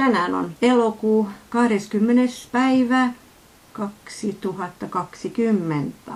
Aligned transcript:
tänään 0.00 0.34
on 0.34 0.52
elokuu 0.62 1.28
20. 1.50 2.32
päivä 2.52 3.08
2020. 3.72 6.12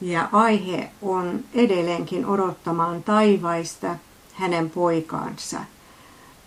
Ja 0.00 0.28
aihe 0.32 0.90
on 1.02 1.44
edelleenkin 1.54 2.26
odottamaan 2.26 3.02
taivaista 3.02 3.96
hänen 4.32 4.70
poikaansa. 4.70 5.60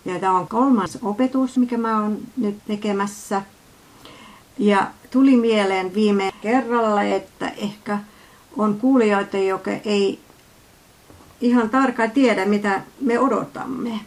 Ja 0.04 0.18
tämä 0.18 0.38
on 0.38 0.48
kolmas 0.48 0.98
opetus, 1.02 1.58
mikä 1.58 1.78
mä 1.78 2.02
oon 2.02 2.18
nyt 2.36 2.58
tekemässä. 2.66 3.42
Ja 4.58 4.86
tuli 5.10 5.36
mieleen 5.36 5.94
viime 5.94 6.30
kerralla, 6.40 7.02
että 7.02 7.48
ehkä 7.48 7.98
on 8.56 8.80
kuulijoita, 8.80 9.36
joka 9.36 9.70
ei 9.70 10.20
ihan 11.40 11.70
tarkkaan 11.70 12.10
tiedä, 12.10 12.44
mitä 12.44 12.82
me 13.00 13.18
odotamme. 13.18 14.00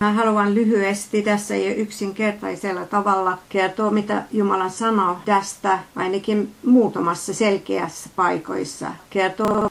Mä 0.00 0.12
haluan 0.12 0.54
lyhyesti 0.54 1.22
tässä 1.22 1.56
ja 1.56 1.74
yksinkertaisella 1.74 2.86
tavalla 2.86 3.38
kertoa, 3.48 3.90
mitä 3.90 4.24
Jumala 4.32 4.68
sanoo 4.68 5.16
tästä, 5.24 5.78
ainakin 5.96 6.54
muutamassa 6.64 7.34
selkeässä 7.34 8.10
paikoissa. 8.16 8.90
Kertoo, 9.10 9.70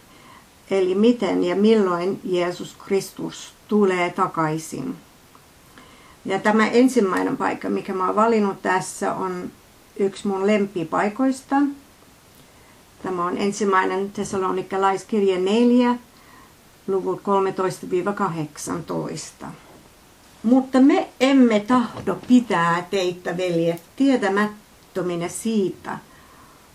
eli 0.71 0.95
miten 0.95 1.43
ja 1.43 1.55
milloin 1.55 2.19
Jeesus 2.23 2.75
Kristus 2.85 3.53
tulee 3.67 4.09
takaisin. 4.09 4.95
Ja 6.25 6.39
tämä 6.39 6.67
ensimmäinen 6.67 7.38
paikka, 7.38 7.69
mikä 7.69 7.93
mä 7.93 8.05
oon 8.05 8.16
valinnut 8.16 8.61
tässä, 8.61 9.13
on 9.13 9.52
yksi 9.97 10.27
mun 10.27 10.47
lempipaikoista. 10.47 11.55
Tämä 13.03 13.25
on 13.25 13.38
ensimmäinen 13.38 14.11
Thessalonikalaiskirja 14.11 15.39
4, 15.39 15.95
luvut 16.88 17.21
13-18. 19.43 19.45
Mutta 20.43 20.79
me 20.79 21.09
emme 21.19 21.59
tahdo 21.59 22.17
pitää 22.27 22.88
teitä, 22.91 23.38
veljet, 23.38 23.81
tietämättöminä 23.95 25.27
siitä, 25.27 25.97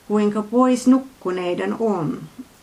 kuinka 0.09 0.43
pois 0.43 0.87
nukkuneiden 0.87 1.77
on, 1.81 2.21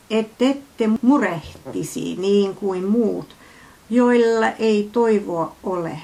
ettette 0.09 0.89
murehtisi 1.01 2.15
niin 2.15 2.55
kuin 2.55 2.85
muut, 2.85 3.35
joilla 3.89 4.47
ei 4.47 4.89
toivoa 4.91 5.55
ole. 5.63 5.99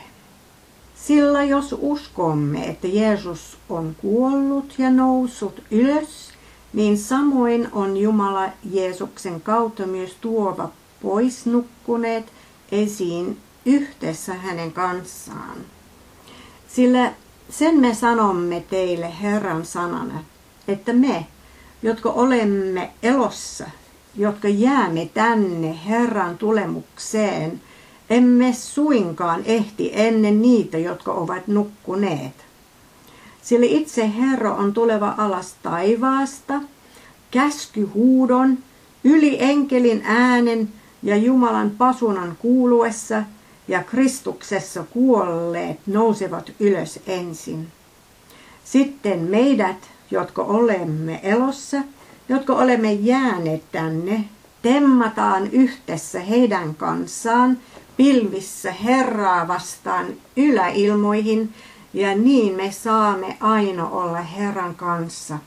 Sillä 0.96 1.44
jos 1.44 1.76
uskomme, 1.80 2.68
että 2.68 2.88
Jeesus 2.88 3.58
on 3.70 3.96
kuollut 4.02 4.74
ja 4.78 4.90
noussut 4.90 5.64
ylös, 5.72 6.30
niin 6.74 6.98
samoin 6.98 7.68
on 7.72 7.98
Jumala 7.98 8.50
Jeesuksen 8.72 9.42
kautta 9.42 9.86
myös 9.86 10.16
tuova 10.22 10.70
pois 11.02 11.46
nukkuneet 11.46 12.26
esiin 12.72 13.38
yhdessä 13.68 14.34
hänen 14.34 14.72
kanssaan. 14.72 15.58
Sillä 16.68 17.14
sen 17.50 17.80
me 17.80 17.94
sanomme 17.94 18.64
teille 18.70 19.14
Herran 19.22 19.66
sanana, 19.66 20.24
että 20.68 20.94
me, 20.94 21.26
jotka 21.84 22.10
olemme 22.10 22.92
elossa, 23.04 23.66
jotka 24.16 24.48
jäämme 24.48 25.10
tänne 25.14 25.80
Herran 25.88 26.38
tulemukseen, 26.38 27.62
emme 28.10 28.54
suinkaan 28.54 29.42
ehti 29.46 29.92
ennen 29.94 30.42
niitä, 30.42 30.78
jotka 30.78 31.12
ovat 31.12 31.48
nukkuneet. 31.48 32.34
Sillä 33.42 33.66
itse 33.70 34.12
Herra 34.18 34.54
on 34.54 34.74
tuleva 34.74 35.16
alas 35.18 35.56
taivaasta, 35.64 36.62
käskyhuudon, 37.32 38.58
yli 39.04 39.38
enkelin 39.40 40.02
äänen 40.06 40.70
ja 41.04 41.18
Jumalan 41.18 41.72
pasunan 41.78 42.38
kuuluessa– 42.40 43.24
ja 43.68 43.84
Kristuksessa 43.84 44.84
kuolleet 44.84 45.80
nousevat 45.88 46.52
ylös 46.60 47.00
ensin. 47.08 47.68
Sitten 48.64 49.20
meidät, 49.20 49.90
jotka 50.12 50.42
olemme 50.42 51.20
elossa, 51.24 51.78
jotka 52.30 52.54
olemme 52.54 52.94
jääneet 52.94 53.64
tänne, 53.72 54.24
temmataan 54.62 55.48
yhdessä 55.48 56.20
heidän 56.20 56.76
kanssaan 56.76 57.58
pilvissä 57.98 58.72
Herraa 58.72 59.48
vastaan 59.48 60.06
yläilmoihin, 60.38 61.54
ja 61.94 62.16
niin 62.16 62.56
me 62.56 62.72
saamme 62.72 63.38
aina 63.40 63.90
olla 63.90 64.22
Herran 64.22 64.76
kanssa. 64.76 65.38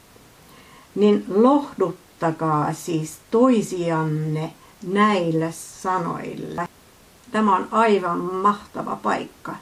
Niin 0.95 1.25
lohduttakaa 1.29 2.73
siis 2.73 3.19
toisianne 3.31 4.53
näillä 4.87 5.51
sanoilla. 5.51 6.67
Tämä 7.33 7.57
on 7.57 7.69
aivan 7.71 8.19
mahtava 8.19 8.97
paikka. 8.97 9.57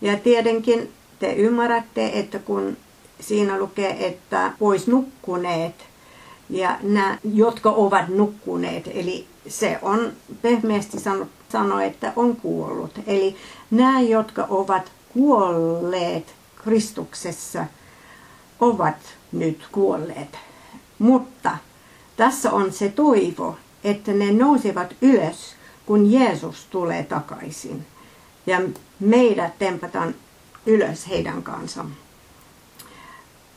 Ja 0.00 0.16
tietenkin 0.16 0.92
te 1.18 1.32
ymmärrätte, 1.32 2.10
että 2.14 2.38
kun 2.38 2.76
siinä 3.20 3.58
lukee, 3.58 4.06
että 4.06 4.52
pois 4.58 4.86
nukkuneet 4.86 5.74
ja 6.50 6.78
nämä, 6.82 7.18
jotka 7.34 7.70
ovat 7.70 8.08
nukkuneet, 8.08 8.90
eli 8.94 9.26
se 9.48 9.78
on 9.82 10.12
pehmeästi 10.42 11.00
sano, 11.00 11.26
sano, 11.48 11.80
että 11.80 12.12
on 12.16 12.36
kuollut. 12.36 12.98
Eli 13.06 13.36
nämä, 13.70 14.00
jotka 14.00 14.46
ovat 14.50 14.92
kuolleet 15.12 16.34
Kristuksessa, 16.64 17.66
ovat 18.60 18.96
nyt 19.32 19.66
kuolleet. 19.72 20.38
Mutta 20.98 21.50
tässä 22.16 22.52
on 22.52 22.72
se 22.72 22.88
toivo, 22.88 23.56
että 23.84 24.12
ne 24.12 24.32
nousevat 24.32 24.94
ylös 25.02 25.54
kun 25.86 26.12
Jeesus 26.12 26.66
tulee 26.70 27.02
takaisin 27.02 27.86
ja 28.46 28.60
meidät 29.00 29.58
tempataan 29.58 30.14
ylös 30.66 31.08
heidän 31.08 31.42
kanssa. 31.42 31.84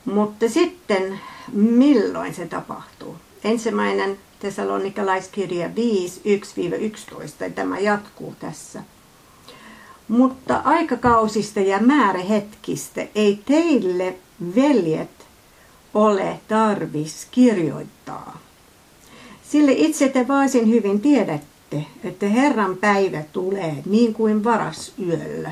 Mutta 0.06 0.50
sitten 0.50 1.20
milloin 1.54 2.34
se 2.34 2.48
tapahtuu? 2.48 3.16
Ensimmäinen 3.44 4.18
Tessalonikalaiskirja 4.40 5.76
5, 5.76 6.22
1-11, 7.48 7.52
tämä 7.56 7.80
jatkuu 7.80 8.36
tässä. 8.40 8.84
Mutta 10.08 10.62
aikakausista 10.66 11.60
ja 11.60 11.80
määrähetkistä 11.80 13.08
ei 13.16 13.40
teille, 13.46 14.16
veljet, 14.56 15.28
ole 15.94 16.40
tarvis 16.48 17.28
kirjoittaa. 17.32 18.40
Sille 19.52 19.72
itse 19.72 20.10
te 20.10 20.28
varsin 20.28 20.70
hyvin 20.70 21.02
tiedätte, 21.02 21.55
tiedätte, 21.70 22.08
että 22.08 22.26
Herran 22.28 22.78
päivä 22.78 23.24
tulee 23.34 23.76
niin 23.86 24.14
kuin 24.14 24.44
varas 24.44 24.94
yöllä. 25.08 25.52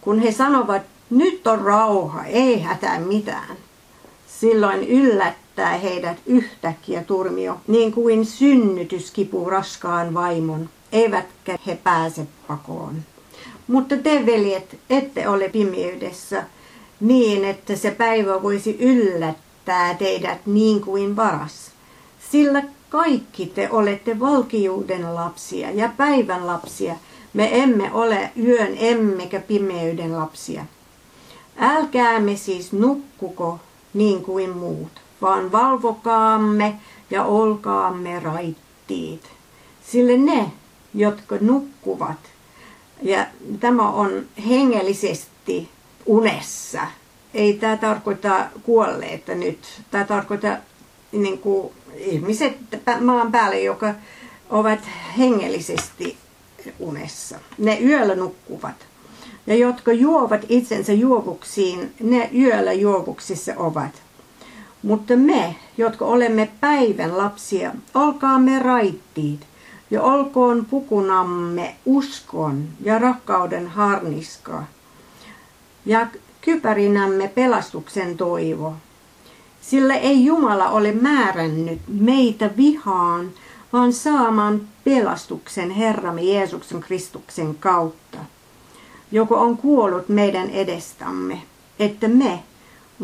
Kun 0.00 0.18
he 0.18 0.32
sanovat, 0.32 0.82
nyt 1.10 1.46
on 1.46 1.60
rauha, 1.60 2.24
ei 2.24 2.60
hätää 2.60 3.00
mitään. 3.00 3.56
Silloin 4.40 4.88
yllättää 4.88 5.78
heidät 5.78 6.16
yhtäkkiä 6.26 7.04
turmio, 7.04 7.60
niin 7.66 7.92
kuin 7.92 8.26
synnytyskipu 8.26 9.50
raskaan 9.50 10.14
vaimon, 10.14 10.68
eivätkä 10.92 11.58
he 11.66 11.78
pääse 11.84 12.26
pakoon. 12.48 12.94
Mutta 13.66 13.96
te, 13.96 14.26
veljet, 14.26 14.78
ette 14.90 15.28
ole 15.28 15.48
pimeydessä 15.48 16.44
niin, 17.00 17.44
että 17.44 17.76
se 17.76 17.90
päivä 17.90 18.42
voisi 18.42 18.76
yllättää 18.80 19.94
teidät 19.94 20.46
niin 20.46 20.80
kuin 20.80 21.16
varas. 21.16 21.70
Sillä 22.30 22.62
kaikki 22.88 23.46
te 23.46 23.68
olette 23.70 24.20
valkiuden 24.20 25.14
lapsia 25.14 25.70
ja 25.70 25.90
päivän 25.96 26.46
lapsia. 26.46 26.94
Me 27.34 27.62
emme 27.62 27.90
ole 27.92 28.30
yön 28.42 28.72
emmekä 28.76 29.40
pimeyden 29.40 30.18
lapsia. 30.18 30.64
Älkäämme 31.60 32.36
siis 32.36 32.72
nukkuko 32.72 33.60
niin 33.94 34.22
kuin 34.22 34.50
muut, 34.50 35.00
vaan 35.22 35.52
valvokaamme 35.52 36.74
ja 37.10 37.24
olkaamme 37.24 38.20
raittiit. 38.20 39.22
Sille 39.86 40.16
ne, 40.16 40.52
jotka 40.94 41.36
nukkuvat, 41.40 42.18
ja 43.02 43.26
tämä 43.60 43.88
on 43.90 44.26
hengellisesti 44.48 45.68
unessa. 46.06 46.80
Ei 47.34 47.54
tämä 47.54 47.76
tarkoita 47.76 48.46
kuolleita 48.62 49.34
nyt. 49.34 49.58
Tämä 49.90 50.04
tarkoittaa 50.04 50.56
niin 51.12 51.38
kuin 51.38 51.72
ihmiset 51.96 52.56
maan 53.00 53.32
päälle, 53.32 53.60
joka 53.60 53.94
ovat 54.50 54.80
hengellisesti 55.18 56.16
unessa. 56.78 57.38
Ne 57.58 57.78
yöllä 57.80 58.14
nukkuvat. 58.14 58.86
Ja 59.46 59.54
jotka 59.54 59.92
juovat 59.92 60.40
itsensä 60.48 60.92
juovuksiin, 60.92 61.94
ne 62.00 62.30
yöllä 62.38 62.72
juovuksissa 62.72 63.52
ovat. 63.56 64.02
Mutta 64.82 65.16
me, 65.16 65.56
jotka 65.78 66.04
olemme 66.04 66.48
päivän 66.60 67.18
lapsia, 67.18 67.72
olkaamme 67.94 68.58
raittiit 68.58 69.40
ja 69.90 70.02
olkoon 70.02 70.66
pukunamme 70.70 71.76
uskon 71.84 72.68
ja 72.80 72.98
rakkauden 72.98 73.68
harniska 73.68 74.62
ja 75.86 76.06
kypärinämme 76.40 77.28
pelastuksen 77.28 78.16
toivo. 78.16 78.74
Sillä 79.70 79.94
ei 79.94 80.24
Jumala 80.24 80.68
ole 80.68 80.92
määrännyt 80.92 81.78
meitä 81.88 82.50
vihaan, 82.56 83.30
vaan 83.72 83.92
saamaan 83.92 84.60
pelastuksen 84.84 85.70
Herramme 85.70 86.22
Jeesuksen 86.22 86.80
Kristuksen 86.80 87.54
kautta. 87.54 88.18
joka 89.12 89.34
on 89.40 89.56
kuollut 89.56 90.08
meidän 90.08 90.50
edestämme, 90.50 91.42
että 91.78 92.08
me 92.08 92.42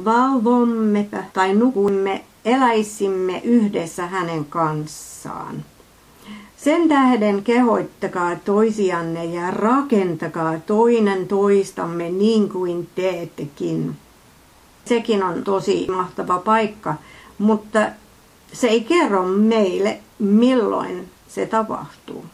valvomme 0.04 1.08
tai 1.32 1.54
nukumme, 1.54 2.24
eläisimme 2.44 3.40
yhdessä 3.44 4.06
hänen 4.06 4.44
kanssaan. 4.44 5.64
Sen 6.56 6.88
tähden 6.88 7.42
kehoittakaa 7.42 8.36
toisianne 8.44 9.24
ja 9.24 9.50
rakentakaa 9.50 10.58
toinen 10.66 11.28
toistamme 11.28 12.10
niin 12.10 12.48
kuin 12.48 12.88
teettekin. 12.94 13.96
Sekin 14.84 15.22
on 15.22 15.44
tosi 15.44 15.86
mahtava 15.90 16.38
paikka, 16.38 16.94
mutta 17.38 17.78
se 18.52 18.66
ei 18.66 18.80
kerro 18.80 19.22
meille, 19.22 19.98
milloin 20.18 21.08
se 21.28 21.46
tapahtuu. 21.46 22.24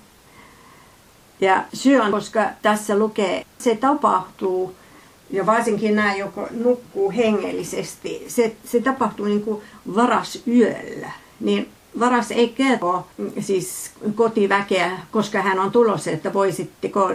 Ja 1.41 1.64
syy 1.75 2.00
on, 2.00 2.11
koska 2.11 2.44
tässä 2.62 2.99
lukee, 2.99 3.47
se 3.58 3.75
tapahtuu, 3.76 4.75
ja 5.31 5.47
varsinkin 5.47 5.97
nämä, 5.97 6.14
joka 6.14 6.47
nukkuu 6.50 7.11
hengellisesti, 7.11 8.25
se, 8.29 8.56
se 8.64 8.81
tapahtuu 8.81 9.26
niin 9.26 9.43
kuin 9.43 9.62
varasyöllä. 9.96 11.11
Niin 11.41 11.69
varas 12.00 12.31
ei 12.31 12.49
kerro 12.49 13.06
siis 13.41 13.91
kotiväkeä, 14.14 14.99
koska 15.11 15.43
hän 15.43 15.58
on 15.58 15.73
tulossa, 15.73 16.11
että 16.11 16.32
voisitteko 16.32 17.11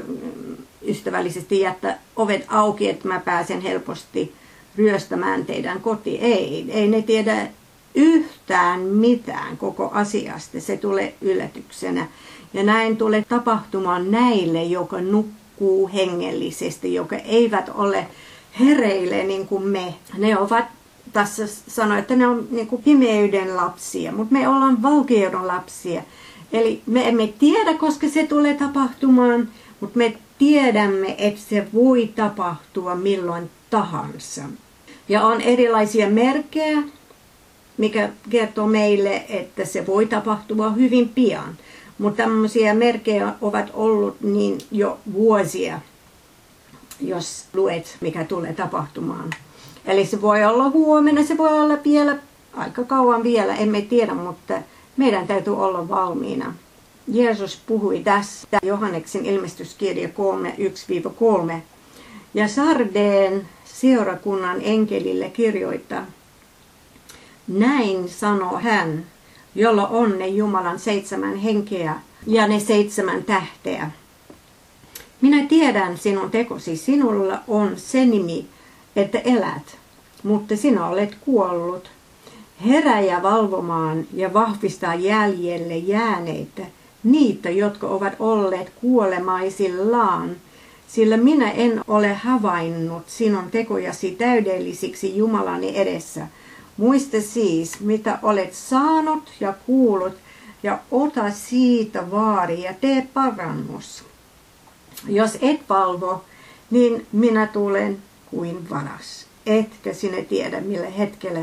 ystävällisesti 0.87 1.59
jättää 1.59 1.99
ovet 2.15 2.45
auki, 2.47 2.89
että 2.89 3.07
mä 3.07 3.19
pääsen 3.19 3.61
helposti 3.61 4.33
ryöstämään 4.77 5.45
teidän 5.45 5.81
koti. 5.81 6.17
Ei, 6.17 6.65
ei 6.69 6.87
ne 6.87 7.01
tiedä 7.01 7.47
yhtään 7.95 8.79
mitään 8.79 9.57
koko 9.57 9.89
asiasta. 9.93 10.59
Se 10.59 10.77
tulee 10.77 11.15
yllätyksenä. 11.21 12.07
Ja 12.53 12.63
näin 12.63 12.97
tulee 12.97 13.25
tapahtumaan 13.29 14.11
näille, 14.11 14.63
joka 14.63 15.01
nukkuu 15.01 15.89
hengellisesti, 15.93 16.93
joka 16.93 17.15
eivät 17.15 17.69
ole 17.73 18.07
hereille 18.59 19.23
niin 19.23 19.47
kuin 19.47 19.63
me. 19.63 19.95
Ne 20.17 20.37
ovat 20.37 20.65
tässä 21.13 21.47
sanoi, 21.47 21.99
että 21.99 22.15
ne 22.15 22.27
on 22.27 22.47
niin 22.51 22.67
kuin 22.67 22.83
pimeyden 22.83 23.55
lapsia, 23.55 24.11
mutta 24.11 24.33
me 24.33 24.47
ollaan 24.47 24.81
valkeuden 24.81 25.47
lapsia. 25.47 26.01
Eli 26.53 26.81
me 26.85 27.07
emme 27.07 27.33
tiedä, 27.39 27.73
koska 27.73 28.09
se 28.09 28.27
tulee 28.27 28.53
tapahtumaan, 28.53 29.49
mutta 29.79 29.97
me 29.97 30.17
tiedämme, 30.37 31.15
että 31.17 31.41
se 31.49 31.67
voi 31.73 32.09
tapahtua 32.15 32.95
milloin 32.95 33.49
tahansa. 33.69 34.41
Ja 35.09 35.25
on 35.25 35.41
erilaisia 35.41 36.09
merkkejä, 36.09 36.77
mikä 37.77 38.09
kertoo 38.29 38.67
meille, 38.67 39.25
että 39.29 39.65
se 39.65 39.87
voi 39.87 40.05
tapahtua 40.05 40.69
hyvin 40.69 41.09
pian. 41.09 41.57
Mutta 41.97 42.17
tämmöisiä 42.23 42.73
merkkejä 42.73 43.33
ovat 43.41 43.69
ollut 43.73 44.21
niin 44.21 44.57
jo 44.71 44.97
vuosia, 45.13 45.79
jos 47.01 47.45
luet, 47.53 47.97
mikä 48.01 48.23
tulee 48.23 48.53
tapahtumaan. 48.53 49.29
Eli 49.85 50.05
se 50.05 50.21
voi 50.21 50.45
olla 50.45 50.69
huomenna, 50.69 51.23
se 51.23 51.37
voi 51.37 51.59
olla 51.59 51.77
vielä 51.83 52.17
aika 52.53 52.83
kauan 52.83 53.23
vielä, 53.23 53.55
emme 53.55 53.81
tiedä, 53.81 54.13
mutta 54.13 54.53
meidän 54.97 55.27
täytyy 55.27 55.57
olla 55.57 55.89
valmiina. 55.89 56.53
Jeesus 57.07 57.61
puhui 57.67 57.99
tästä 57.99 58.59
Johanneksen 58.63 59.25
ilmestyskirja 59.25 60.07
3.1-3. 60.07 61.53
Ja 62.35 62.47
Sardeen 62.47 63.47
seurakunnan 63.65 64.57
enkelille 64.61 65.29
kirjoittaa, 65.29 66.05
näin 67.47 68.09
sanoo 68.09 68.59
hän, 68.59 69.05
jolla 69.55 69.87
on 69.87 70.19
ne 70.19 70.27
Jumalan 70.27 70.79
seitsemän 70.79 71.35
henkeä 71.35 71.95
ja 72.27 72.47
ne 72.47 72.59
seitsemän 72.59 73.23
tähteä. 73.23 73.91
Minä 75.21 75.45
tiedän 75.47 75.97
sinun 75.97 76.31
tekosi, 76.31 76.77
sinulla 76.77 77.39
on 77.47 77.73
se 77.77 78.05
nimi, 78.05 78.45
että 78.95 79.19
elät, 79.19 79.77
mutta 80.23 80.55
sinä 80.57 80.87
olet 80.87 81.17
kuollut. 81.21 81.91
Heräjä 82.67 83.23
valvomaan 83.23 84.07
ja 84.13 84.33
vahvistaa 84.33 84.95
jäljelle 84.95 85.77
jääneitä, 85.77 86.61
niitä, 87.03 87.49
jotka 87.49 87.87
ovat 87.87 88.13
olleet 88.19 88.69
kuolemaisillaan, 88.81 90.35
sillä 90.87 91.17
minä 91.17 91.51
en 91.51 91.81
ole 91.87 92.13
havainnut 92.13 93.03
sinun 93.09 93.51
tekojasi 93.51 94.11
täydellisiksi 94.11 95.17
Jumalani 95.17 95.77
edessä. 95.77 96.27
Muista 96.77 97.21
siis, 97.21 97.79
mitä 97.79 98.19
olet 98.21 98.53
saanut 98.53 99.31
ja 99.39 99.53
kuullut, 99.65 100.13
ja 100.63 100.79
ota 100.91 101.31
siitä 101.31 102.11
vaari 102.11 102.63
ja 102.63 102.73
tee 102.73 103.07
parannus. 103.13 104.03
Jos 105.07 105.37
et 105.41 105.59
valvo, 105.69 106.23
niin 106.71 107.07
minä 107.11 107.47
tulen 107.47 107.97
kuin 108.31 108.69
varas. 108.69 109.25
Etkä 109.45 109.93
sinä 109.93 110.21
tiedä, 110.21 110.61
millä 110.61 110.89
hetkellä 110.89 111.41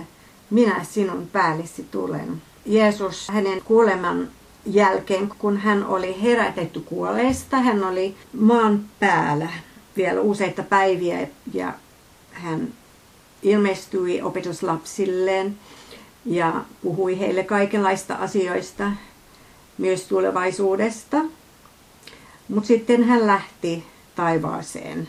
minä 0.50 0.84
sinun 0.84 1.28
päällesi 1.32 1.86
tulen. 1.90 2.42
Jeesus 2.66 3.28
hänen 3.28 3.62
kuoleman 3.64 4.28
jälkeen, 4.66 5.28
kun 5.38 5.56
hän 5.56 5.86
oli 5.86 6.22
herätetty 6.22 6.80
kuolleesta, 6.80 7.56
hän 7.56 7.84
oli 7.84 8.16
maan 8.32 8.84
päällä 9.00 9.48
vielä 9.96 10.20
useita 10.20 10.62
päiviä 10.62 11.28
ja 11.54 11.72
hän 12.32 12.68
ilmestyi 13.42 14.22
opetuslapsilleen 14.22 15.58
ja 16.24 16.64
puhui 16.82 17.18
heille 17.18 17.44
kaikenlaista 17.44 18.14
asioista, 18.14 18.92
myös 19.78 20.02
tulevaisuudesta. 20.06 21.18
Mutta 22.48 22.66
sitten 22.66 23.04
hän 23.04 23.26
lähti 23.26 23.84
taivaaseen 24.14 25.08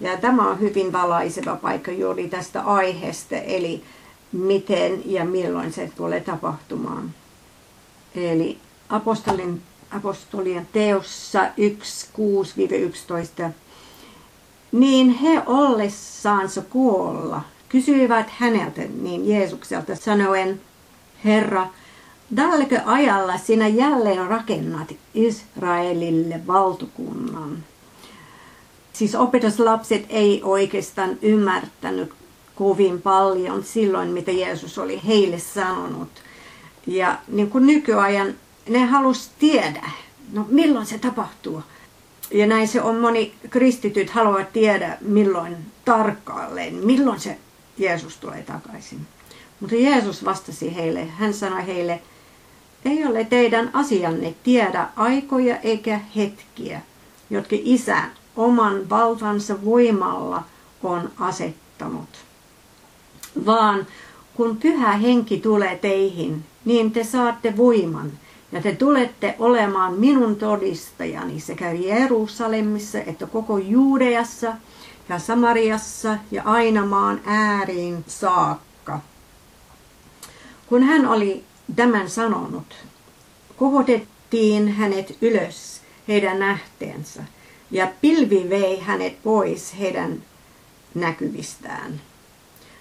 ja 0.00 0.16
tämä 0.16 0.50
on 0.50 0.60
hyvin 0.60 0.92
valaiseva 0.92 1.56
paikka 1.56 1.90
juuri 1.90 2.28
tästä 2.28 2.62
aiheesta, 2.62 3.36
eli 3.36 3.84
miten 4.32 5.02
ja 5.12 5.24
milloin 5.24 5.72
se 5.72 5.90
tulee 5.96 6.20
tapahtumaan. 6.20 7.14
Eli 8.14 8.58
apostolin, 8.92 9.62
apostolien 9.90 10.68
teossa 10.72 11.44
1.6-11. 11.44 11.48
Niin 14.72 15.10
he 15.10 15.42
ollessaansa 15.46 16.62
kuolla 16.62 17.40
kysyivät 17.68 18.30
häneltä, 18.30 18.82
niin 19.00 19.28
Jeesukselta 19.28 19.96
sanoen, 19.96 20.60
Herra, 21.24 21.66
tällekö 22.34 22.80
ajalla 22.84 23.38
sinä 23.38 23.68
jälleen 23.68 24.26
rakennat 24.26 24.94
Israelille 25.14 26.40
valtukunnan? 26.46 27.64
Siis 28.92 29.14
opetuslapset 29.14 30.06
ei 30.08 30.40
oikeastaan 30.44 31.18
ymmärtänyt 31.22 32.12
kovin 32.54 33.02
paljon 33.02 33.64
silloin, 33.64 34.08
mitä 34.08 34.30
Jeesus 34.30 34.78
oli 34.78 35.00
heille 35.06 35.38
sanonut. 35.38 36.08
Ja 36.86 37.18
niin 37.28 37.50
kuin 37.50 37.66
nykyajan 37.66 38.34
ne 38.68 38.84
halus 38.84 39.30
tiedä, 39.38 39.90
no 40.32 40.46
milloin 40.48 40.86
se 40.86 40.98
tapahtuu. 40.98 41.62
Ja 42.30 42.46
näin 42.46 42.68
se 42.68 42.82
on 42.82 42.98
moni 42.98 43.34
kristityt 43.50 44.10
haluavat 44.10 44.52
tiedä 44.52 44.98
milloin 45.00 45.56
tarkalleen, 45.84 46.74
milloin 46.74 47.20
se 47.20 47.38
Jeesus 47.78 48.16
tulee 48.16 48.42
takaisin. 48.42 49.06
Mutta 49.60 49.76
Jeesus 49.76 50.24
vastasi 50.24 50.76
heille, 50.76 51.04
hän 51.04 51.34
sanoi 51.34 51.66
heille, 51.66 52.02
ei 52.84 53.06
ole 53.06 53.24
teidän 53.24 53.70
asianne 53.72 54.34
tiedä 54.42 54.88
aikoja 54.96 55.56
eikä 55.56 56.00
hetkiä, 56.16 56.80
jotka 57.30 57.56
isä 57.58 58.02
oman 58.36 58.90
valtansa 58.90 59.64
voimalla 59.64 60.42
on 60.82 61.10
asettanut. 61.18 62.08
Vaan 63.46 63.86
kun 64.34 64.56
pyhä 64.56 64.92
henki 64.92 65.40
tulee 65.40 65.78
teihin, 65.78 66.44
niin 66.64 66.92
te 66.92 67.04
saatte 67.04 67.56
voiman 67.56 68.12
ja 68.52 68.62
te 68.62 68.74
tulette 68.74 69.34
olemaan 69.38 69.94
minun 69.94 70.36
todistajani 70.36 71.40
sekä 71.40 71.72
Jerusalemissa 71.72 72.98
että 72.98 73.26
koko 73.26 73.58
Juudeassa 73.58 74.54
ja 75.08 75.18
Samariassa 75.18 76.18
ja 76.30 76.42
aina 76.44 76.86
maan 76.86 77.20
ääriin 77.26 78.04
saakka. 78.06 79.00
Kun 80.66 80.82
hän 80.82 81.06
oli 81.06 81.44
tämän 81.76 82.10
sanonut, 82.10 82.74
kohotettiin 83.56 84.68
hänet 84.68 85.16
ylös 85.20 85.80
heidän 86.08 86.38
nähteensä 86.38 87.22
ja 87.70 87.92
pilvi 88.00 88.50
vei 88.50 88.80
hänet 88.80 89.22
pois 89.22 89.78
heidän 89.78 90.22
näkyvistään. 90.94 92.00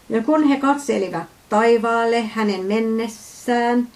Ja 0.10 0.22
kun 0.24 0.44
he 0.44 0.58
katselivat 0.58 1.24
taivaalle 1.50 2.22
hänen 2.22 2.66
mennessään, 2.66 3.88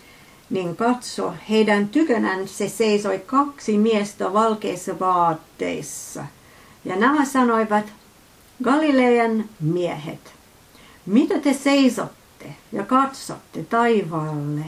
niin 0.56 0.76
katso, 0.76 1.34
heidän 1.50 1.90
tykönään 1.90 2.48
se 2.48 2.70
seisoi 2.70 3.20
kaksi 3.20 3.78
miestä 3.78 4.34
valkeissa 4.34 5.00
vaatteissa. 5.00 6.26
Ja 6.86 6.96
nämä 6.96 7.26
sanoivat, 7.26 7.86
Galilean 8.64 9.46
miehet, 9.60 10.34
mitä 11.06 11.40
te 11.40 11.54
seisotte 11.54 12.46
ja 12.72 12.84
katsotte 12.84 13.64
taivaalle? 13.64 14.66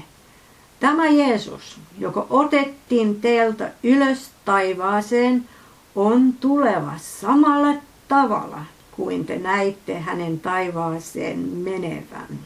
Tämä 0.80 1.08
Jeesus, 1.08 1.80
joka 2.00 2.28
otettiin 2.30 3.22
teiltä 3.22 3.72
ylös 3.84 4.30
taivaaseen, 4.46 5.50
on 5.96 6.34
tuleva 6.34 6.94
samalla 6.98 7.74
tavalla 8.08 8.62
kuin 8.92 9.26
te 9.26 9.38
näitte 9.38 10.00
hänen 10.00 10.40
taivaaseen 10.40 11.40
menevän. 11.40 12.40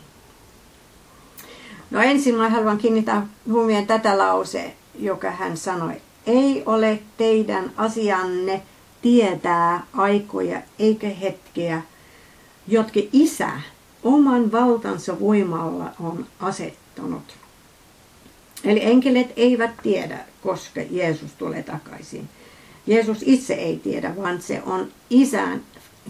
No 1.92 2.02
ensin 2.02 2.36
mä 2.36 2.50
haluan 2.50 2.78
kiinnittää 2.78 3.28
huomioon 3.52 3.88
tätä 3.88 4.18
lause, 4.18 4.74
joka 5.00 5.32
hän 5.32 5.58
sanoi. 5.58 5.94
Ei 6.28 6.64
ole 6.66 7.00
teidän 7.18 7.72
asianne 7.78 8.62
tietää 9.02 9.84
aikoja 9.94 10.62
eikä 10.80 11.10
hetkeä, 11.10 11.82
jotka 12.68 13.00
isä 13.14 13.50
oman 14.04 14.52
valtansa 14.52 15.20
voimalla 15.20 15.92
on 16.00 16.26
asettanut. 16.40 17.34
Eli 18.64 18.84
enkelit 18.84 19.34
eivät 19.36 19.72
tiedä, 19.84 20.20
koska 20.44 20.82
Jeesus 20.92 21.32
tulee 21.34 21.64
takaisin. 21.64 22.30
Jeesus 22.88 23.24
itse 23.26 23.54
ei 23.54 23.78
tiedä, 23.78 24.16
vaan 24.18 24.42
se 24.42 24.62
on 24.66 24.88
isän, 25.10 25.62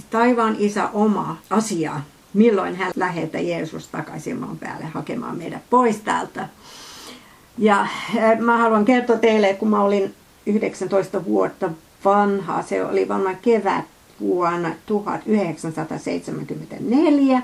taivaan 0.09 0.55
isä 0.59 0.89
oma 0.89 1.37
asia, 1.49 2.01
milloin 2.33 2.75
hän 2.75 2.91
lähettää 2.95 3.41
Jeesus 3.41 3.87
takaisin 3.87 4.39
maan 4.39 4.57
päälle 4.57 4.85
hakemaan 4.85 5.37
meidät 5.37 5.61
pois 5.69 5.97
täältä. 5.97 6.49
Ja 7.57 7.87
eh, 8.15 8.39
mä 8.39 8.57
haluan 8.57 8.85
kertoa 8.85 9.17
teille, 9.17 9.53
kun 9.53 9.69
mä 9.69 9.83
olin 9.83 10.13
19 10.45 11.25
vuotta 11.25 11.69
vanha, 12.05 12.61
se 12.61 12.85
oli 12.85 13.07
varmaan 13.07 13.37
kevät 13.41 13.85
vuonna 14.19 14.71
1974, 14.85 17.41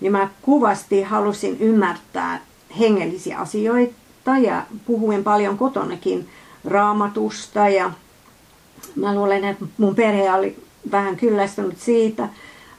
niin 0.00 0.12
mä 0.12 0.28
kuvasti 0.42 1.02
halusin 1.02 1.56
ymmärtää 1.60 2.40
hengellisiä 2.78 3.38
asioita 3.38 4.38
ja 4.42 4.62
puhuin 4.86 5.24
paljon 5.24 5.58
kotonakin 5.58 6.28
raamatusta 6.64 7.68
ja 7.68 7.90
mä 8.96 9.14
luulen, 9.14 9.44
että 9.44 9.64
mun 9.78 9.94
perhe 9.94 10.32
oli 10.32 10.56
vähän 10.90 11.16
kyllästynyt 11.16 11.80
siitä, 11.80 12.28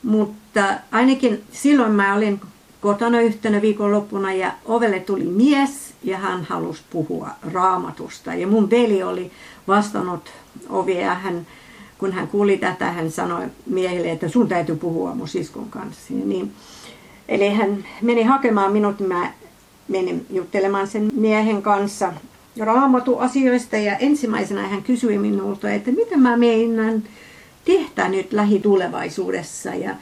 mutta 0.03 0.73
ainakin 0.91 1.43
silloin 1.51 1.91
mä 1.91 2.15
olin 2.15 2.41
kotona 2.81 3.21
yhtenä 3.21 3.61
viikonloppuna 3.61 4.33
ja 4.33 4.51
ovelle 4.65 4.99
tuli 4.99 5.23
mies 5.23 5.93
ja 6.03 6.17
hän 6.17 6.43
halusi 6.43 6.81
puhua 6.89 7.29
raamatusta. 7.53 8.33
Ja 8.33 8.47
mun 8.47 8.69
veli 8.69 9.03
oli 9.03 9.31
vastannut 9.67 10.31
ovia 10.69 11.15
hän, 11.15 11.47
kun 11.97 12.11
hän 12.11 12.27
kuuli 12.27 12.57
tätä, 12.57 12.91
hän 12.91 13.11
sanoi 13.11 13.45
miehelle, 13.65 14.11
että 14.11 14.29
sun 14.29 14.47
täytyy 14.47 14.75
puhua 14.75 15.15
mun 15.15 15.27
siskon 15.27 15.69
kanssa. 15.69 16.13
Niin, 16.13 16.51
eli 17.27 17.49
hän 17.49 17.85
meni 18.01 18.23
hakemaan 18.23 18.73
minut, 18.73 18.99
mä 18.99 19.31
menin 19.87 20.25
juttelemaan 20.29 20.87
sen 20.87 21.09
miehen 21.13 21.61
kanssa 21.61 22.13
raamatuasioista 22.59 23.77
ja 23.77 23.97
ensimmäisenä 23.97 24.67
hän 24.67 24.83
kysyi 24.83 25.17
minulta, 25.17 25.71
että 25.71 25.91
mitä 25.91 26.17
mä 26.17 26.37
meinan 26.37 27.03
tehdä 27.65 28.09
nyt 28.09 28.33
lähitulevaisuudessa. 28.33 29.69
Ja 29.69 29.95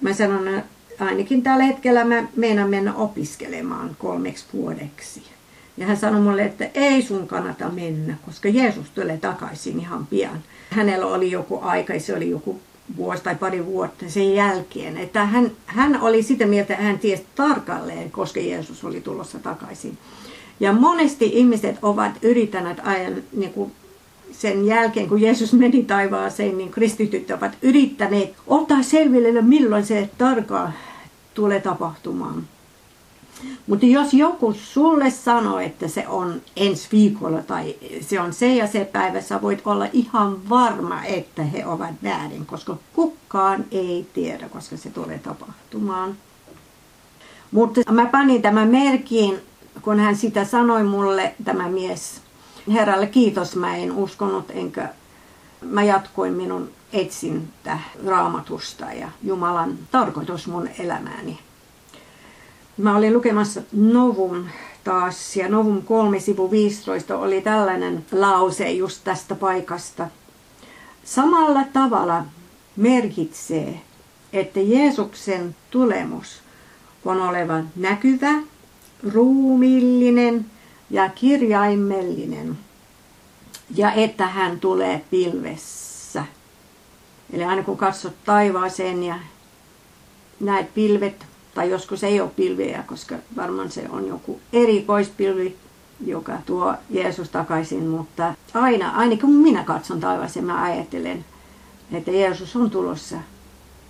mä 0.00 0.12
sanon, 0.12 0.62
ainakin 1.00 1.42
tällä 1.42 1.64
hetkellä 1.64 2.04
mä 2.04 2.24
meinaan 2.36 2.70
mennä 2.70 2.94
opiskelemaan 2.94 3.96
kolmeksi 3.98 4.44
vuodeksi. 4.52 5.22
Ja 5.76 5.86
hän 5.86 5.96
sanoi 5.96 6.20
mulle, 6.20 6.44
että 6.44 6.70
ei 6.74 7.02
sun 7.02 7.28
kannata 7.28 7.68
mennä, 7.68 8.14
koska 8.26 8.48
Jeesus 8.48 8.90
tulee 8.90 9.16
takaisin 9.16 9.80
ihan 9.80 10.06
pian. 10.06 10.42
Hänellä 10.70 11.06
oli 11.06 11.30
joku 11.30 11.58
aika, 11.62 11.98
se 11.98 12.16
oli 12.16 12.30
joku 12.30 12.60
vuosi 12.96 13.22
tai 13.22 13.34
pari 13.34 13.66
vuotta 13.66 14.04
sen 14.08 14.34
jälkeen. 14.34 14.96
Että 14.96 15.24
hän, 15.26 15.50
hän 15.66 16.00
oli 16.00 16.22
sitä 16.22 16.46
mieltä, 16.46 16.74
että 16.74 16.86
hän 16.86 16.98
tiesi 16.98 17.26
tarkalleen, 17.34 18.10
koska 18.10 18.40
Jeesus 18.40 18.84
oli 18.84 19.00
tulossa 19.00 19.38
takaisin. 19.38 19.98
Ja 20.60 20.72
monesti 20.72 21.30
ihmiset 21.32 21.76
ovat 21.82 22.12
yrittäneet 22.22 22.78
ajan 22.82 23.22
niin 23.32 23.52
kuin 23.52 23.72
sen 24.38 24.66
jälkeen, 24.66 25.08
kun 25.08 25.20
Jeesus 25.20 25.52
meni 25.52 25.82
taivaaseen, 25.82 26.58
niin 26.58 26.70
kristityt 26.70 27.30
ovat 27.30 27.52
yrittäneet 27.62 28.34
ottaa 28.46 28.82
selville, 28.82 29.42
milloin 29.42 29.86
se 29.86 30.10
tarkkaan 30.18 30.74
tulee 31.34 31.60
tapahtumaan. 31.60 32.44
Mutta 33.66 33.86
jos 33.86 34.14
joku 34.14 34.52
sulle 34.52 35.10
sanoo, 35.10 35.58
että 35.58 35.88
se 35.88 36.08
on 36.08 36.42
ensi 36.56 36.88
viikolla 36.92 37.42
tai 37.42 37.74
se 38.00 38.20
on 38.20 38.32
se 38.32 38.54
ja 38.54 38.66
se 38.66 38.84
päivä, 38.84 39.20
sä 39.20 39.42
voit 39.42 39.62
olla 39.64 39.86
ihan 39.92 40.48
varma, 40.48 41.04
että 41.04 41.42
he 41.42 41.66
ovat 41.66 41.94
väärin, 42.02 42.46
koska 42.46 42.76
kukaan 42.92 43.64
ei 43.70 44.06
tiedä, 44.14 44.48
koska 44.48 44.76
se 44.76 44.90
tulee 44.90 45.18
tapahtumaan. 45.18 46.16
Mutta 47.50 47.92
mä 47.92 48.06
panin 48.06 48.42
tämän 48.42 48.68
merkin, 48.68 49.38
kun 49.82 50.00
hän 50.00 50.16
sitä 50.16 50.44
sanoi 50.44 50.82
mulle, 50.82 51.34
tämä 51.44 51.68
mies. 51.68 52.25
Herralle 52.72 53.06
kiitos, 53.06 53.56
mä 53.56 53.76
en 53.76 53.92
uskonut, 53.92 54.50
enkä 54.50 54.88
mä 55.62 55.82
jatkoin 55.82 56.32
minun 56.32 56.70
etsintä 56.92 57.78
raamatusta 58.06 58.92
ja 58.92 59.08
Jumalan 59.22 59.78
tarkoitus 59.90 60.46
mun 60.46 60.68
elämääni. 60.78 61.38
Mä 62.76 62.96
olin 62.96 63.12
lukemassa 63.12 63.62
Novum 63.72 64.44
taas 64.84 65.36
ja 65.36 65.48
Novum 65.48 65.82
3 65.82 66.20
sivu 66.20 66.50
15 66.50 67.18
oli 67.18 67.40
tällainen 67.40 68.06
lause 68.12 68.70
just 68.70 69.04
tästä 69.04 69.34
paikasta. 69.34 70.08
Samalla 71.04 71.64
tavalla 71.72 72.24
merkitsee, 72.76 73.80
että 74.32 74.60
Jeesuksen 74.60 75.56
tulemus 75.70 76.40
on 77.04 77.22
oleva 77.22 77.60
näkyvä, 77.76 78.32
ruumillinen 79.12 80.46
ja 80.90 81.08
kirjaimellinen 81.08 82.58
ja 83.74 83.92
että 83.92 84.26
hän 84.26 84.60
tulee 84.60 85.04
pilvessä. 85.10 86.24
Eli 87.32 87.44
aina 87.44 87.62
kun 87.62 87.76
katsot 87.76 88.14
taivaaseen 88.24 89.02
ja 89.02 89.18
näet 90.40 90.74
pilvet, 90.74 91.26
tai 91.54 91.70
joskus 91.70 92.04
ei 92.04 92.20
ole 92.20 92.30
pilviä, 92.36 92.84
koska 92.86 93.14
varmaan 93.36 93.70
se 93.70 93.86
on 93.90 94.08
joku 94.08 94.40
erikoispilvi, 94.52 95.56
joka 96.06 96.38
tuo 96.46 96.74
Jeesus 96.90 97.28
takaisin, 97.28 97.86
mutta 97.86 98.34
aina, 98.54 98.90
aina 98.90 99.16
kun 99.16 99.34
minä 99.34 99.64
katson 99.64 100.00
taivaaseen, 100.00 100.44
mä 100.44 100.62
ajattelen, 100.62 101.24
että 101.92 102.10
Jeesus 102.10 102.56
on 102.56 102.70
tulossa 102.70 103.16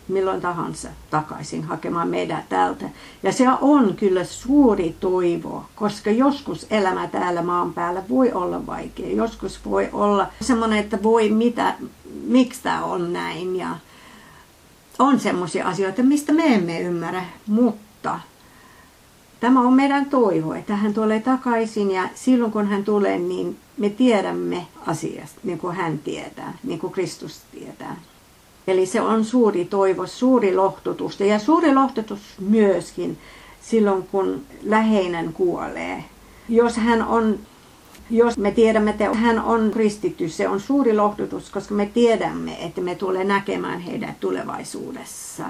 milloin 0.09 0.41
tahansa 0.41 0.89
takaisin 1.11 1.65
hakemaan 1.65 2.09
meidät 2.09 2.49
täältä. 2.49 2.85
Ja 3.23 3.33
se 3.33 3.45
on 3.61 3.97
kyllä 3.97 4.25
suuri 4.25 4.97
toivo, 5.01 5.65
koska 5.75 6.11
joskus 6.11 6.67
elämä 6.71 7.07
täällä 7.07 7.43
maan 7.43 7.75
päällä 7.75 8.03
voi 8.09 8.33
olla 8.33 8.67
vaikea. 8.67 9.17
Joskus 9.17 9.65
voi 9.65 9.89
olla 9.93 10.27
semmoinen, 10.41 10.79
että 10.79 11.03
voi 11.03 11.29
mitä, 11.29 11.75
miksi 12.27 12.63
tämä 12.63 12.85
on 12.85 13.13
näin. 13.13 13.57
Ja 13.57 13.69
on 14.99 15.21
semmoisia 15.21 15.69
asioita, 15.69 16.03
mistä 16.03 16.33
me 16.33 16.55
emme 16.55 16.81
ymmärrä, 16.81 17.25
mutta 17.47 18.21
tämä 19.41 19.61
on 19.61 19.73
meidän 19.73 20.07
toivo, 20.07 20.55
että 20.55 20.77
hän 20.77 20.95
tulee 20.95 21.21
takaisin 21.21 21.91
ja 21.91 22.09
silloin 22.15 22.53
kun 22.53 22.67
hän 22.67 22.85
tulee, 22.85 23.19
niin 23.19 23.57
me 23.79 23.91
tiedämme 23.91 24.67
asiasta, 24.87 25.41
niin 25.45 25.59
kuin 25.59 25.77
hän 25.77 25.99
tietää, 25.99 26.59
niin 26.65 26.79
kuin 26.79 26.93
Kristus 26.93 27.41
tietää. 27.53 27.97
Eli 28.67 28.87
se 28.87 29.01
on 29.01 29.25
suuri 29.25 29.65
toivo, 29.65 30.07
suuri 30.07 30.57
lohtutus. 30.57 31.21
Ja 31.21 31.39
suuri 31.39 31.75
lohtutus 31.75 32.21
myöskin 32.41 33.19
silloin, 33.61 34.03
kun 34.03 34.43
läheinen 34.63 35.33
kuolee. 35.33 36.05
Jos 36.49 36.77
hän 36.77 37.03
on 37.03 37.39
jos 38.11 38.39
me 38.39 38.51
tiedämme, 38.51 38.91
että 38.91 39.15
hän 39.15 39.39
on 39.45 39.71
kristitty, 39.71 40.29
se 40.29 40.49
on 40.49 40.61
suuri 40.61 40.97
lohdutus, 40.97 41.51
koska 41.51 41.75
me 41.75 41.91
tiedämme, 41.95 42.65
että 42.65 42.81
me 42.81 42.95
tulee 42.95 43.25
näkemään 43.25 43.81
heidät 43.81 44.21
tulevaisuudessa. 44.21 45.45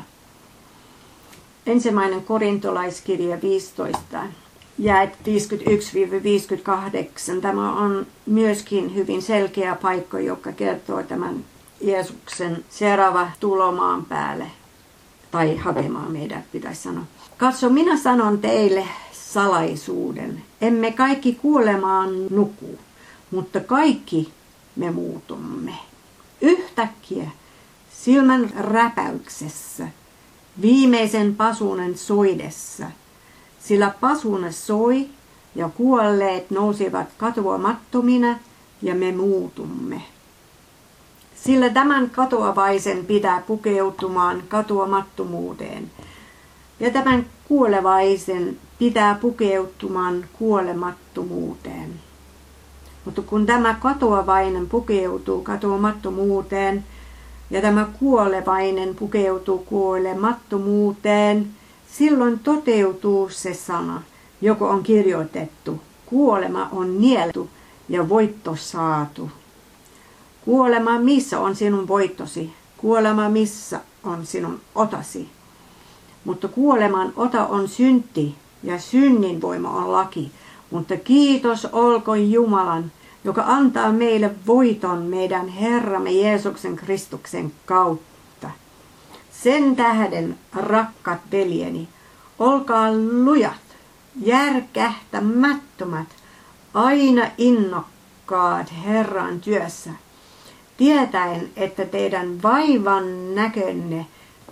Ensimmäinen 1.66 2.24
korintolaiskirja 2.24 3.42
15 3.42 4.22
ja 4.78 5.04
51-58. 5.04 5.08
Tämä 7.42 7.72
on 7.80 8.06
myöskin 8.26 8.94
hyvin 8.94 9.22
selkeä 9.22 9.74
paikka, 9.74 10.20
joka 10.20 10.52
kertoo 10.52 11.02
tämän 11.02 11.44
Jeesuksen 11.80 12.64
seuraava 12.70 13.28
tulomaan 13.40 14.04
päälle. 14.04 14.46
Tai 15.30 15.56
hakemaan 15.56 16.12
meidät, 16.12 16.52
pitäisi 16.52 16.82
sanoa. 16.82 17.04
Katso, 17.36 17.70
minä 17.70 17.96
sanon 17.96 18.38
teille 18.38 18.84
salaisuuden. 19.12 20.42
Emme 20.60 20.92
kaikki 20.92 21.32
kuolemaan 21.34 22.10
nuku, 22.30 22.78
mutta 23.30 23.60
kaikki 23.60 24.32
me 24.76 24.90
muutumme. 24.90 25.72
Yhtäkkiä 26.40 27.30
silmän 27.92 28.50
räpäyksessä, 28.58 29.88
viimeisen 30.60 31.36
pasunen 31.36 31.98
soidessa, 31.98 32.86
sillä 33.60 33.94
pasune 34.00 34.52
soi 34.52 35.06
ja 35.54 35.68
kuolleet 35.68 36.50
nousivat 36.50 37.06
katoamattomina 37.18 38.38
ja 38.82 38.94
me 38.94 39.12
muutumme. 39.12 39.85
Sillä 41.46 41.70
tämän 41.70 42.10
katoavaisen 42.10 43.06
pitää 43.06 43.42
pukeutumaan 43.46 44.42
katoamattomuuteen. 44.48 45.90
Ja 46.80 46.90
tämän 46.90 47.26
kuolevaisen 47.48 48.58
pitää 48.78 49.14
pukeutumaan 49.14 50.24
kuolemattomuuteen. 50.32 51.90
Mutta 53.04 53.22
kun 53.22 53.46
tämä 53.46 53.74
katoavainen 53.74 54.68
pukeutuu 54.68 55.42
katoamattomuuteen, 55.42 56.84
ja 57.50 57.60
tämä 57.60 57.86
kuolevainen 57.98 58.94
pukeutuu 58.94 59.58
kuolemattomuuteen, 59.58 61.46
silloin 61.88 62.38
toteutuu 62.38 63.28
se 63.28 63.54
sana, 63.54 64.02
joko 64.40 64.68
on 64.68 64.82
kirjoitettu. 64.82 65.80
Kuolema 66.06 66.68
on 66.72 67.00
nieltu 67.00 67.48
ja 67.88 68.08
voitto 68.08 68.56
saatu. 68.56 69.30
Kuolema, 70.46 70.98
missä 70.98 71.40
on 71.40 71.56
sinun 71.56 71.88
voittosi? 71.88 72.52
Kuolema, 72.76 73.28
missä 73.28 73.80
on 74.04 74.26
sinun 74.26 74.60
otasi? 74.74 75.28
Mutta 76.24 76.48
kuoleman 76.48 77.12
ota 77.16 77.46
on 77.46 77.68
synti 77.68 78.34
ja 78.62 78.78
synnin 78.78 79.42
voima 79.42 79.70
on 79.70 79.92
laki. 79.92 80.30
Mutta 80.70 80.96
kiitos 80.96 81.64
olkoon 81.72 82.30
Jumalan, 82.30 82.92
joka 83.24 83.44
antaa 83.46 83.92
meille 83.92 84.30
voiton 84.46 85.02
meidän 85.02 85.48
Herramme 85.48 86.10
Jeesuksen 86.10 86.76
Kristuksen 86.76 87.52
kautta. 87.64 88.50
Sen 89.42 89.76
tähden, 89.76 90.38
rakkat 90.54 91.20
veljeni, 91.32 91.88
olkaa 92.38 92.92
lujat, 93.24 93.76
järkähtämättömät, 94.22 96.08
aina 96.74 97.30
innokkaat 97.38 98.72
Herran 98.84 99.40
työssä, 99.40 99.90
tietäen, 100.76 101.50
että 101.56 101.84
teidän 101.84 102.42
vaivan 102.42 103.34
näkönne 103.34 104.06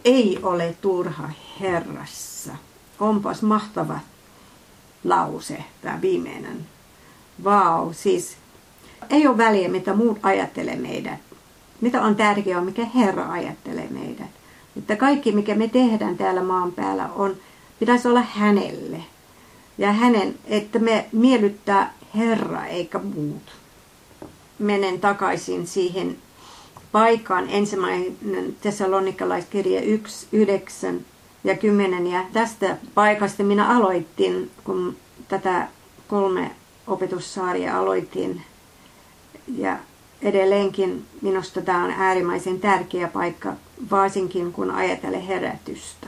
ei 0.04 0.38
ole 0.42 0.76
turha 0.80 1.30
Herrassa. 1.60 2.52
Onpas 3.00 3.42
mahtava 3.42 3.98
lause, 5.04 5.64
tämä 5.82 6.00
viimeinen. 6.00 6.66
Vau, 7.44 7.84
wow, 7.84 7.92
siis 7.92 8.36
ei 9.10 9.26
ole 9.26 9.36
väliä, 9.36 9.68
mitä 9.68 9.94
muut 9.94 10.18
ajattelee 10.22 10.76
meidät. 10.76 11.18
Mitä 11.80 12.02
on 12.02 12.16
tärkeää, 12.16 12.60
mikä 12.60 12.84
Herra 12.84 13.32
ajattelee 13.32 13.88
meidät. 13.90 14.30
Että 14.76 14.96
kaikki, 14.96 15.32
mikä 15.32 15.54
me 15.54 15.68
tehdään 15.68 16.16
täällä 16.16 16.42
maan 16.42 16.72
päällä, 16.72 17.08
on, 17.16 17.36
pitäisi 17.78 18.08
olla 18.08 18.22
hänelle. 18.22 18.98
Ja 19.78 19.92
hänen, 19.92 20.34
että 20.44 20.78
me 20.78 21.06
miellyttää 21.12 21.94
Herra 22.16 22.66
eikä 22.66 22.98
muut. 22.98 23.63
Menen 24.58 25.00
takaisin 25.00 25.66
siihen 25.66 26.16
paikkaan 26.92 27.48
ensimmäinen 27.50 28.16
Tessalonikalaiskirja 28.60 29.80
1, 29.80 30.26
9 30.32 31.00
ja 31.44 31.56
10. 31.56 32.06
Ja 32.06 32.24
tästä 32.32 32.76
paikasta 32.94 33.42
minä 33.42 33.76
aloitin, 33.76 34.50
kun 34.64 34.96
tätä 35.28 35.68
kolme 36.08 36.50
opetussaaria 36.86 37.78
aloitin 37.78 38.42
ja 39.56 39.76
edelleenkin 40.22 41.04
minusta 41.22 41.60
tämä 41.62 41.84
on 41.84 41.90
äärimmäisen 41.90 42.60
tärkeä 42.60 43.08
paikka, 43.08 43.52
varsinkin 43.90 44.52
kun 44.52 44.70
ajatellen 44.70 45.22
herätystä. 45.22 46.06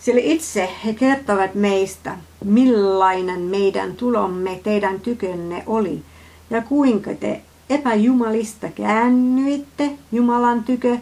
Sillä 0.00 0.20
itse 0.22 0.70
he 0.84 0.94
kertovat 0.94 1.54
meistä, 1.54 2.16
millainen 2.44 3.40
meidän 3.40 3.96
tulomme 3.96 4.60
teidän 4.62 5.00
tykönne 5.00 5.62
oli 5.66 6.02
ja 6.50 6.62
kuinka 6.62 7.10
te 7.14 7.42
epäjumalista 7.70 8.68
käännyitte 8.68 9.90
Jumalan 10.12 10.64
tykö 10.64 10.98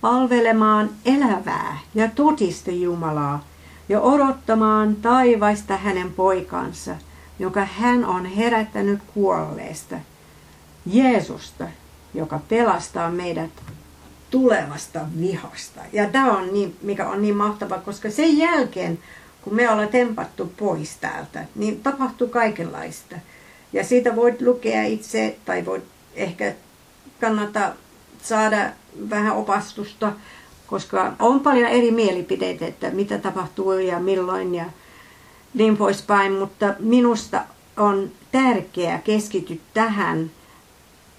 palvelemaan 0.00 0.90
elävää 1.04 1.78
ja 1.94 2.08
totista 2.14 2.70
Jumalaa 2.70 3.44
ja 3.88 4.00
odottamaan 4.00 4.96
taivaista 4.96 5.76
hänen 5.76 6.12
poikansa– 6.12 6.96
jonka 7.42 7.64
hän 7.64 8.04
on 8.04 8.26
herättänyt 8.26 9.00
kuolleesta, 9.14 9.96
Jeesusta, 10.86 11.64
joka 12.14 12.40
pelastaa 12.48 13.10
meidät 13.10 13.50
tulevasta 14.30 15.00
vihasta. 15.20 15.80
Ja 15.92 16.06
tämä 16.10 16.38
on 16.38 16.52
niin, 16.52 16.76
mikä 16.82 17.08
on 17.08 17.22
niin 17.22 17.36
mahtava, 17.36 17.78
koska 17.78 18.10
sen 18.10 18.38
jälkeen, 18.38 18.98
kun 19.42 19.54
me 19.54 19.70
ollaan 19.70 19.88
tempattu 19.88 20.52
pois 20.56 20.96
täältä, 20.96 21.44
niin 21.54 21.80
tapahtuu 21.80 22.28
kaikenlaista. 22.28 23.16
Ja 23.72 23.84
siitä 23.84 24.16
voit 24.16 24.40
lukea 24.40 24.82
itse, 24.82 25.36
tai 25.44 25.66
voit 25.66 25.84
ehkä 26.14 26.54
kannattaa 27.20 27.72
saada 28.22 28.70
vähän 29.10 29.36
opastusta, 29.36 30.12
koska 30.66 31.12
on 31.18 31.40
paljon 31.40 31.70
eri 31.70 31.90
mielipiteitä, 31.90 32.66
että 32.66 32.90
mitä 32.90 33.18
tapahtuu 33.18 33.72
ja 33.72 33.98
milloin 33.98 34.54
ja 34.54 34.64
niin 35.54 35.76
poispäin, 35.76 36.32
mutta 36.32 36.74
minusta 36.78 37.44
on 37.76 38.10
tärkeää 38.32 38.98
keskity 38.98 39.60
tähän 39.74 40.30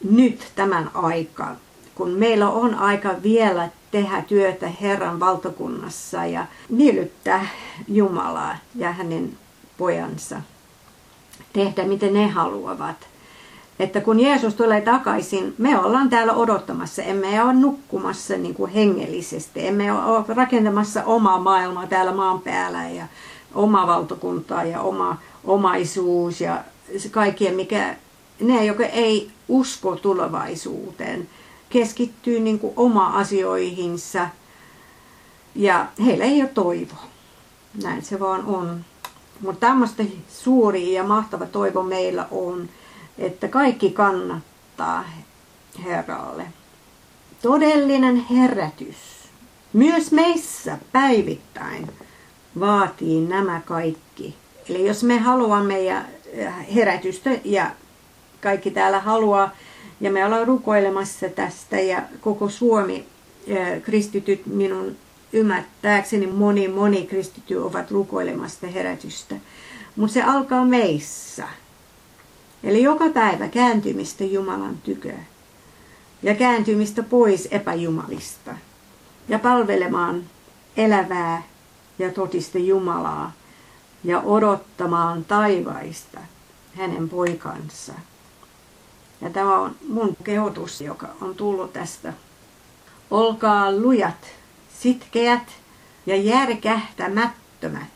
nyt 0.03 0.51
tämän 0.55 0.91
aikaan, 0.93 1.57
kun 1.95 2.09
meillä 2.09 2.49
on 2.49 2.75
aika 2.75 3.15
vielä 3.23 3.69
tehdä 3.91 4.21
työtä 4.21 4.67
Herran 4.81 5.19
valtakunnassa 5.19 6.25
ja 6.25 6.45
miellyttää 6.69 7.47
Jumalaa 7.87 8.57
ja 8.75 8.91
hänen 8.91 9.37
pojansa. 9.77 10.41
Tehdä 11.53 11.83
miten 11.83 12.13
ne 12.13 12.27
haluavat. 12.27 13.07
Että 13.79 14.01
kun 14.01 14.19
Jeesus 14.19 14.53
tulee 14.53 14.81
takaisin, 14.81 15.55
me 15.57 15.79
ollaan 15.79 16.09
täällä 16.09 16.33
odottamassa, 16.33 17.03
emme 17.03 17.43
ole 17.43 17.53
nukkumassa 17.53 18.37
niin 18.37 18.53
kuin 18.53 18.71
hengellisesti, 18.71 19.67
emme 19.67 19.91
ole 19.91 20.25
rakentamassa 20.27 21.03
omaa 21.03 21.39
maailmaa 21.39 21.87
täällä 21.87 22.11
maan 22.11 22.41
päällä 22.41 22.89
ja 22.89 23.05
oma 23.53 23.87
valtakunta 23.87 24.63
ja 24.63 24.81
oma 24.81 25.17
omaisuus 25.43 26.41
ja 26.41 26.63
kaikkea, 27.11 27.53
mikä 27.53 27.95
ne, 28.39 28.65
joka 28.65 28.85
ei 28.85 29.31
usko 29.47 29.95
tulevaisuuteen, 29.95 31.29
keskittyy 31.69 32.39
niin 32.39 32.59
kuin 32.59 32.73
oma 32.75 33.07
asioihinsa 33.07 34.27
ja 35.55 35.85
heillä 36.05 36.25
ei 36.25 36.41
ole 36.41 36.49
toivo. 36.49 36.95
Näin 37.83 38.01
se 38.01 38.19
vaan 38.19 38.45
on. 38.45 38.85
Mutta 39.41 39.67
tämmöistä 39.67 40.03
suuri 40.29 40.93
ja 40.93 41.03
mahtava 41.03 41.45
toivo 41.45 41.83
meillä 41.83 42.27
on, 42.31 42.69
että 43.17 43.47
kaikki 43.47 43.89
kannattaa 43.89 45.05
Herralle. 45.83 46.45
Todellinen 47.41 48.15
herätys. 48.15 48.97
Myös 49.73 50.11
meissä 50.11 50.77
päivittäin 50.91 51.89
vaatii 52.59 53.21
nämä 53.21 53.61
kaikki. 53.65 54.35
Eli 54.69 54.87
jos 54.87 55.03
me 55.03 55.17
haluamme 55.17 55.81
ja 55.81 56.01
herätystä 56.75 57.29
ja 57.43 57.71
kaikki 58.41 58.71
täällä 58.71 58.99
haluaa, 58.99 59.51
ja 60.01 60.11
me 60.11 60.25
ollaan 60.25 60.47
rukoilemassa 60.47 61.29
tästä 61.29 61.79
ja 61.79 62.01
koko 62.21 62.49
Suomi, 62.49 63.05
kristityt 63.83 64.45
minun 64.45 64.95
ymmärtääkseni 65.33 66.27
moni, 66.27 66.67
moni 66.67 67.07
kristity 67.07 67.55
ovat 67.55 67.91
rukoilemassa 67.91 68.67
herätystä. 68.67 69.35
Mutta 69.95 70.13
se 70.13 70.21
alkaa 70.21 70.65
meissä. 70.65 71.47
Eli 72.63 72.83
joka 72.83 73.09
päivä 73.09 73.47
kääntymistä 73.47 74.23
Jumalan 74.23 74.77
tykö 74.77 75.13
ja 76.23 76.35
kääntymistä 76.35 77.03
pois 77.03 77.47
epäjumalista 77.51 78.51
ja 79.29 79.39
palvelemaan 79.39 80.23
elävää 80.77 81.43
ja 81.99 82.11
totista 82.11 82.57
Jumalaa 82.57 83.31
ja 84.03 84.21
odottamaan 84.21 85.25
taivaista 85.25 86.19
hänen 86.75 87.09
poikansa. 87.09 87.93
Ja 89.21 89.29
tämä 89.29 89.59
on 89.59 89.75
mun 89.89 90.17
kehotus, 90.23 90.81
joka 90.81 91.07
on 91.21 91.35
tullut 91.35 91.73
tästä. 91.73 92.13
Olkaa 93.11 93.71
lujat, 93.71 94.27
sitkeät 94.83 95.47
ja 96.05 96.15
järkähtämättömät. 96.15 97.93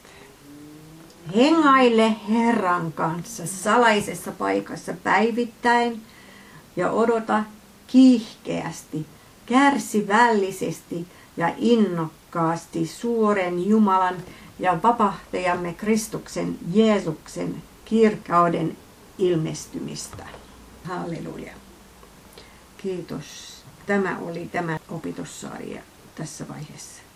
Hengaille 1.35 2.15
Herran 2.29 2.91
kanssa 2.91 3.47
salaisessa 3.47 4.31
paikassa 4.31 4.93
päivittäin 5.03 6.01
ja 6.75 6.91
odota 6.91 7.43
kiihkeästi, 7.87 9.05
kärsivällisesti 9.45 11.07
ja 11.37 11.53
innokkaasti 11.57 12.87
suuren 12.87 13.69
Jumalan 13.69 14.15
ja 14.59 14.77
vapahtajamme 14.83 15.73
Kristuksen 15.73 16.57
Jeesuksen 16.73 17.63
kirkauden 17.85 18.77
ilmestymistä. 19.17 20.25
Halleluja. 20.83 21.53
Kiitos. 22.77 23.57
Tämä 23.85 24.17
oli 24.21 24.49
tämä 24.51 24.79
opitussarja 24.89 25.81
tässä 26.17 26.47
vaiheessa. 26.47 27.06